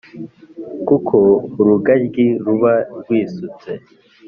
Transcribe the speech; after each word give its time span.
Kuko 0.87 1.17
urugaryi 1.59 2.27
ruba 2.45 2.73
rwisutse 2.97 3.71